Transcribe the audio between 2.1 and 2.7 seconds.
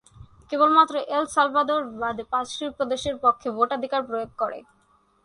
পাঁচটি